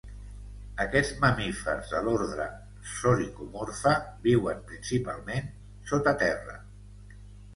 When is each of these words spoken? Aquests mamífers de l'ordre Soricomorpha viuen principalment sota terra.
Aquests 0.83 1.19
mamífers 1.23 1.91
de 1.95 1.99
l'ordre 2.07 2.47
Soricomorpha 2.93 3.93
viuen 4.27 4.63
principalment 4.71 5.51
sota 5.91 6.15
terra. 6.25 6.57